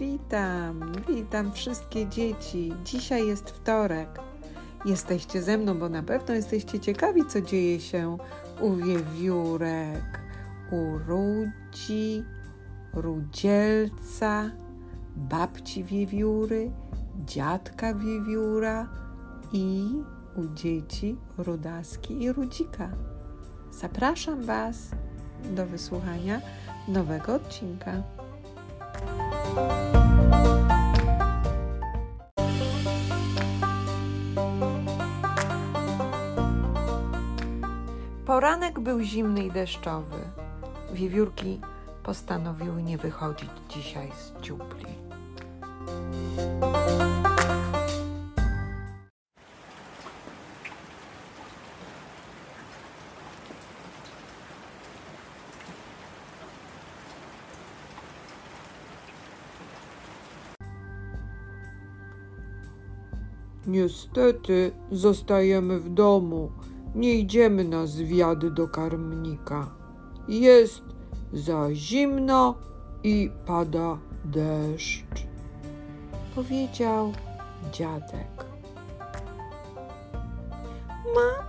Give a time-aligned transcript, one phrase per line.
[0.00, 2.72] Witam, witam wszystkie dzieci.
[2.84, 4.20] Dzisiaj jest wtorek.
[4.84, 8.18] Jesteście ze mną, bo na pewno jesteście ciekawi, co dzieje się
[8.60, 10.20] u wiewiórek,
[10.70, 12.24] u Rudzi,
[12.94, 14.50] Rudzielca,
[15.16, 16.70] babci wiewióry,
[17.26, 18.88] dziadka wiewióra
[19.52, 19.88] i
[20.36, 22.90] u dzieci Rudaski i Rudzika.
[23.70, 24.90] Zapraszam Was
[25.50, 26.40] do wysłuchania
[26.88, 28.17] nowego odcinka.
[38.26, 40.16] Poranek był zimny i deszczowy.
[40.92, 41.60] Wiewiórki
[42.02, 44.86] postanowiły nie wychodzić dzisiaj z dziupli.
[63.68, 66.52] Niestety zostajemy w domu.
[66.94, 69.70] Nie idziemy na zwiady do karmnika.
[70.28, 70.82] Jest
[71.32, 72.54] za zimno
[73.02, 75.26] i pada deszcz.
[76.34, 77.12] Powiedział
[77.72, 78.44] dziadek.
[81.14, 81.46] Mam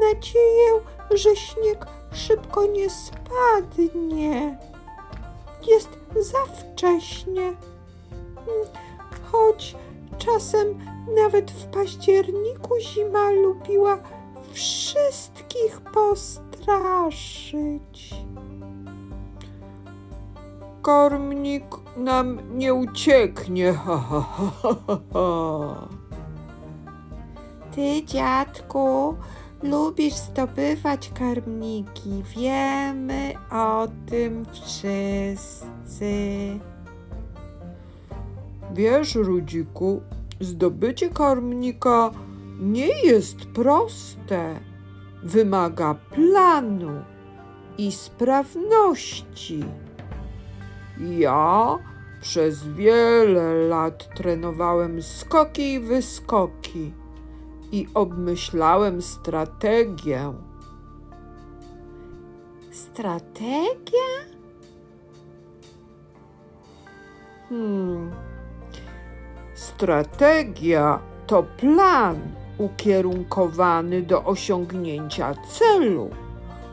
[0.00, 0.72] nadzieję,
[1.14, 4.58] że śnieg szybko nie spadnie.
[5.66, 7.54] Jest za wcześnie.
[9.32, 9.76] Choć
[10.18, 10.78] czasem
[11.16, 13.98] nawet w październiku zima lubiła
[14.52, 17.16] wszystkich postraszyć.
[20.82, 21.64] Karmnik
[21.96, 23.72] nam nie ucieknie.
[23.72, 24.24] Ha, ha,
[24.62, 24.76] ha,
[25.12, 25.88] ha.
[27.74, 29.14] Ty, dziadku,
[29.62, 32.22] lubisz zdobywać karmniki.
[32.36, 36.06] Wiemy o tym wszyscy.
[38.74, 40.00] Wiesz, Rudziku,
[40.40, 42.10] zdobycie karmnika
[42.60, 44.60] nie jest proste.
[45.22, 47.02] Wymaga planu
[47.78, 49.64] i sprawności.
[51.00, 51.78] Ja
[52.20, 56.92] przez wiele lat trenowałem skoki i wyskoki
[57.72, 60.32] i obmyślałem strategię.
[62.70, 64.08] Strategia?
[67.48, 68.25] Hmm.
[69.76, 72.16] Strategia to plan
[72.58, 76.10] ukierunkowany do osiągnięcia celu.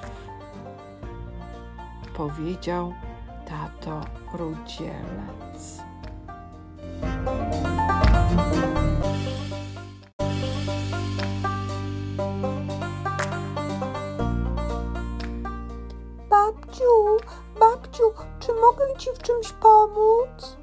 [2.18, 2.94] powiedział
[3.46, 4.02] tato
[4.34, 5.82] Rudzielec.
[16.30, 17.18] Babciu,
[17.60, 18.04] babciu,
[18.40, 20.58] czy mogę ci w czymś pomóc?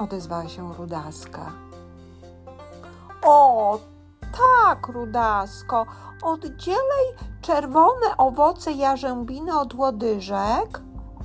[0.00, 1.69] odezwała się Rudaska.
[3.24, 3.78] O,
[4.20, 5.86] tak, Rudasko,
[6.22, 7.06] oddzielaj
[7.40, 10.80] czerwone owoce jarzębiny od łodyżek.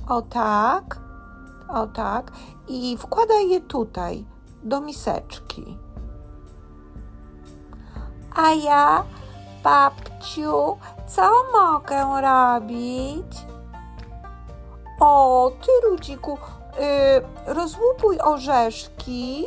[0.08, 1.00] O tak,
[1.68, 2.32] o tak,
[2.68, 4.24] i wkładaj je tutaj,
[4.62, 5.78] do miseczki.
[8.36, 9.04] A ja,
[9.64, 10.76] babciu,
[11.06, 13.46] co mogę robić?
[15.00, 16.38] O, ty, Rudziku,
[17.46, 19.46] rozłupuj orzeszki,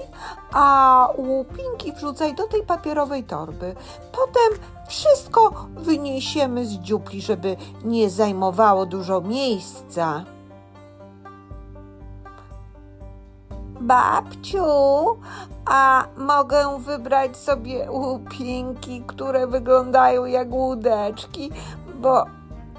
[0.53, 3.75] a łupinki wrzucaj do tej papierowej torby.
[4.11, 10.23] Potem wszystko wyniesiemy z dziupli, żeby nie zajmowało dużo miejsca.
[13.81, 14.65] Babciu,
[15.65, 21.51] a mogę wybrać sobie łupinki, które wyglądają jak łódeczki,
[21.95, 22.25] bo,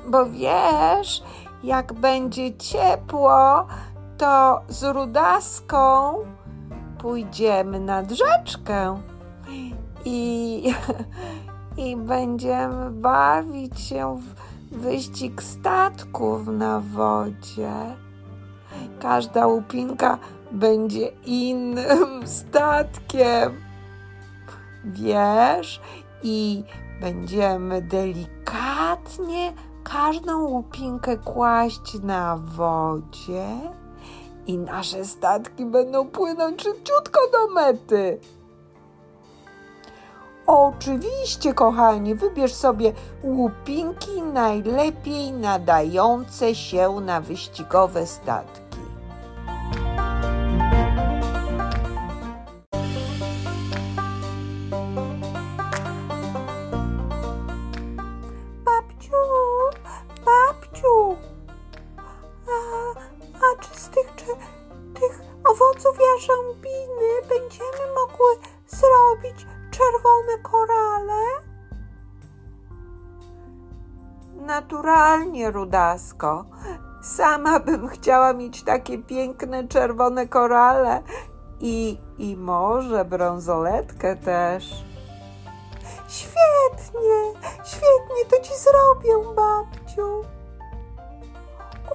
[0.07, 1.23] bo wiesz,
[1.63, 3.67] jak będzie ciepło,
[4.21, 6.15] to z rudaską
[6.99, 9.03] pójdziemy nad rzeczkę
[10.05, 10.65] i,
[11.87, 17.73] i będziemy bawić się w wyścig statków na wodzie.
[18.99, 20.19] Każda łupinka
[20.53, 23.53] będzie innym statkiem.
[24.85, 25.81] Wiesz,
[26.23, 26.65] i
[27.01, 29.53] będziemy delikatnie
[29.85, 33.47] każdą łupinkę kłaść na wodzie
[34.47, 38.19] i nasze statki będą płynąć szybciutko do mety.
[40.47, 42.93] Oczywiście, kochani, wybierz sobie
[43.25, 48.70] łupinki najlepiej nadające się na wyścigowe statki.
[75.91, 76.45] Rudasko.
[77.03, 81.03] Sama bym chciała mieć takie piękne czerwone korale
[81.61, 84.85] i, i może brązoletkę też.
[86.09, 90.23] Świetnie, świetnie, to ci zrobię, babciu.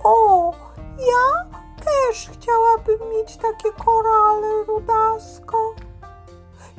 [0.03, 0.53] O,
[0.99, 1.45] ja
[1.85, 5.57] też chciałabym mieć takie korale, Rudasko.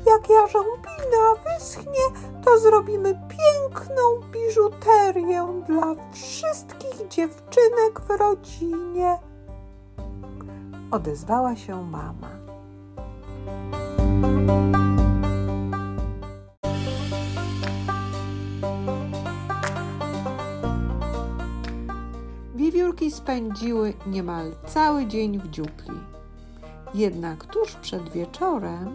[0.06, 9.18] Jak jarzębina wyschnie, to zrobimy piękną biżuterię dla wszystkich dziewczynek w rodzinie.
[10.90, 12.30] Odezwała się mama.
[22.54, 26.00] Wiewiórki spędziły niemal cały dzień w dziupli.
[26.94, 28.94] Jednak tuż przed wieczorem,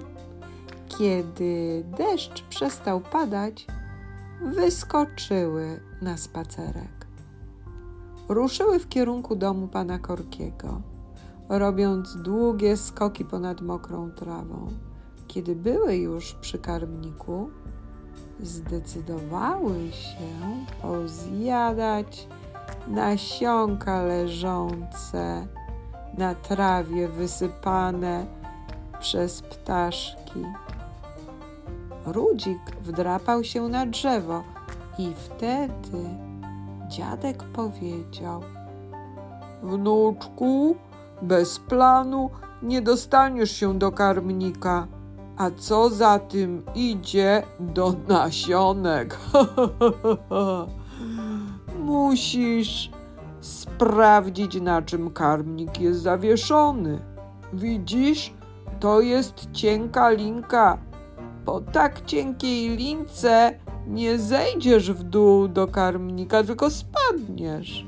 [0.98, 3.68] kiedy deszcz przestał padać,
[4.42, 7.08] wyskoczyły na spacerek.
[8.30, 10.82] Ruszyły w kierunku domu pana Korkiego,
[11.50, 14.68] robiąc długie skoki ponad mokrą trawą.
[15.28, 17.50] Kiedy były już przy karmniku,
[18.40, 22.28] zdecydowały się pozjadać
[22.88, 25.48] nasionka leżące
[26.18, 28.26] na trawie wysypane
[29.00, 30.46] przez ptaszki.
[32.06, 34.44] Rudzik wdrapał się na drzewo
[34.98, 36.04] i wtedy
[36.88, 38.42] dziadek powiedział:
[39.64, 40.76] Wnuczku,
[41.22, 42.30] bez planu
[42.62, 44.88] nie dostaniesz się do karmnika,
[45.38, 49.20] a co za tym idzie do nasionek.
[51.80, 52.92] Musisz
[53.42, 57.00] sprawdzić, na czym karmnik jest zawieszony.
[57.54, 58.34] Widzisz,
[58.80, 60.78] to jest cienka linka.
[61.46, 67.86] Po tak cienkiej lince nie zejdziesz w dół do karmnika, tylko spadniesz.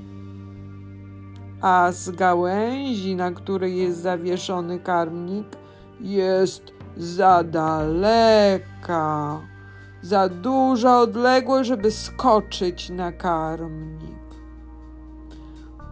[1.61, 5.47] A z gałęzi, na której jest zawieszony karmnik,
[5.99, 6.63] jest
[6.97, 9.41] za daleka,
[10.01, 14.23] za duża odległość, żeby skoczyć na karmnik.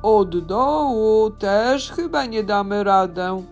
[0.03, 3.43] Od dołu też chyba nie damy radę.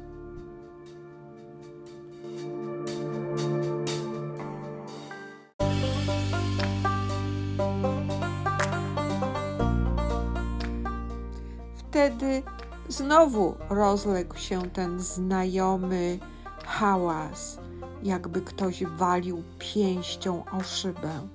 [13.09, 16.19] Znowu rozległ się ten znajomy
[16.65, 17.59] hałas,
[18.03, 21.27] jakby ktoś walił pięścią o szybę.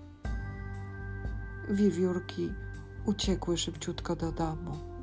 [1.71, 2.53] Wiewiórki
[3.07, 4.94] uciekły szybciutko do domu.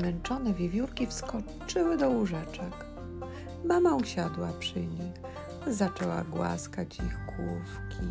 [0.00, 2.86] Zmęczone wiewiórki wskoczyły do łóżeczek.
[3.64, 5.20] Mama usiadła przy nich,
[5.66, 8.06] zaczęła głaskać ich główki.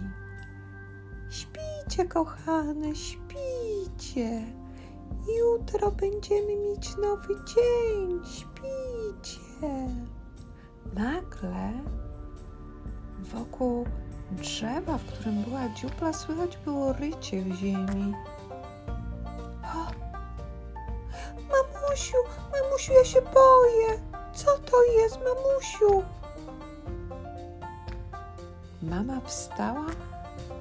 [1.29, 4.45] Śpijcie, kochane, śpijcie.
[5.39, 8.19] Jutro będziemy mieć nowy dzień.
[8.25, 9.87] Śpijcie.
[10.93, 11.71] Nagle
[13.19, 13.85] wokół
[14.31, 18.13] drzewa, w którym była dziupla, słychać było rycie w ziemi.
[21.99, 22.17] Mamusiu,
[22.53, 23.99] mamusiu, ja się boję.
[24.33, 26.03] Co to jest, mamusiu?
[28.81, 29.85] Mama wstała,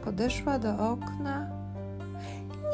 [0.05, 1.51] podeszła do okna.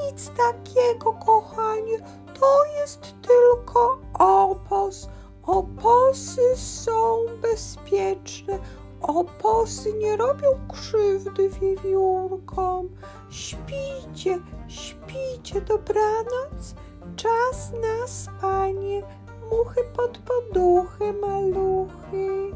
[0.06, 1.99] Nic takiego, kochanie,
[2.40, 5.09] to jest tylko opos.
[5.42, 8.59] Oposy są bezpieczne.
[9.00, 12.88] Oposy nie robią krzywdy wiewiórkom.
[13.30, 16.75] Śpijcie, śpijcie, dobranoc.
[17.16, 19.02] Czas na spanie.
[19.50, 22.50] Muchy pod poduchy, maluchy.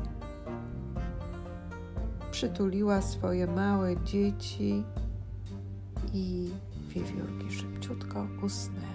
[2.31, 4.85] Przytuliła swoje małe dzieci
[6.15, 6.51] i
[6.89, 8.89] wiewiórki szybciutko usnęły.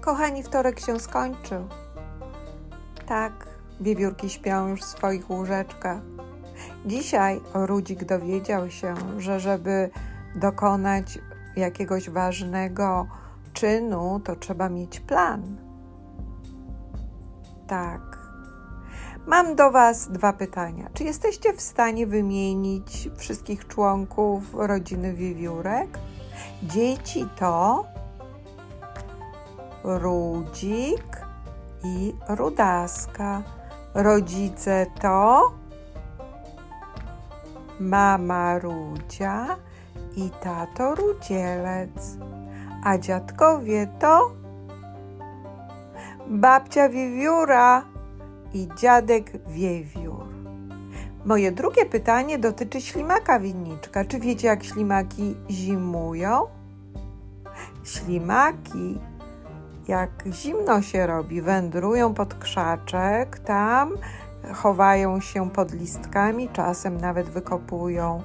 [0.00, 1.68] Kochani, wtorek się skończył.
[3.06, 6.02] Tak, wiewiórki śpią już w swoich łóżeczkach.
[6.86, 9.90] Dzisiaj Rudzik dowiedział się, że żeby
[10.34, 11.18] dokonać
[11.56, 13.06] jakiegoś ważnego
[13.52, 15.56] czynu, to trzeba mieć plan.
[17.66, 18.18] Tak.
[19.26, 20.90] Mam do Was dwa pytania.
[20.94, 25.98] Czy jesteście w stanie wymienić wszystkich członków rodziny wiewiórek?
[26.62, 27.84] Dzieci to
[29.84, 31.26] Rudzik
[31.84, 33.42] i Rudaska.
[33.94, 35.52] Rodzice to
[37.80, 39.56] mama Rudzia
[40.16, 42.18] i tato Rudzielec.
[42.84, 44.30] A dziadkowie to
[46.26, 47.84] babcia Wiewióra
[48.54, 50.24] i dziadek Wiewiór.
[51.24, 54.04] Moje drugie pytanie dotyczy ślimaka winniczka.
[54.04, 56.46] Czy wiecie, jak ślimaki zimują?
[57.84, 58.98] Ślimaki
[59.88, 63.92] jak zimno się robi, wędrują pod krzaczek, tam
[64.52, 68.22] chowają się pod listkami, czasem nawet wykopują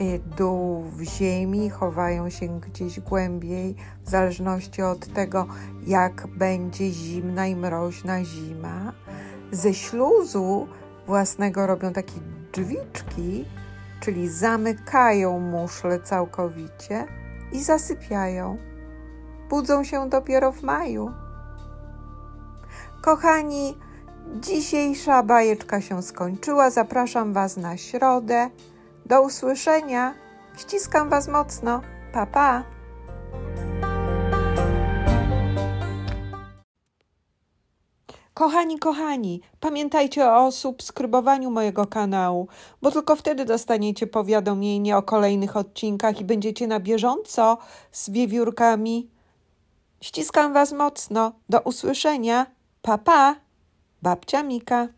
[0.00, 3.74] y, dół w ziemi, chowają się gdzieś głębiej,
[4.04, 5.46] w zależności od tego,
[5.86, 8.92] jak będzie zimna i mroźna zima.
[9.52, 10.68] Ze śluzu
[11.06, 12.20] własnego robią takie
[12.52, 13.44] drzwiczki,
[14.00, 17.04] czyli zamykają muszle całkowicie
[17.52, 18.58] i zasypiają
[19.50, 21.12] budzą się dopiero w maju.
[23.02, 23.78] Kochani,
[24.40, 26.70] dzisiejsza bajeczka się skończyła.
[26.70, 28.50] Zapraszam Was na środę.
[29.06, 30.14] Do usłyszenia.
[30.56, 31.80] Ściskam Was mocno.
[32.12, 32.62] Pa, pa.
[38.34, 42.48] Kochani, kochani, pamiętajcie o subskrybowaniu mojego kanału,
[42.82, 47.58] bo tylko wtedy dostaniecie powiadomienie o kolejnych odcinkach i będziecie na bieżąco
[47.92, 49.15] z wiewiórkami.
[50.06, 51.32] Ściskam Was mocno.
[51.48, 52.46] Do usłyszenia.
[52.82, 53.36] Pa, pa.
[54.02, 54.88] Babcia Mika.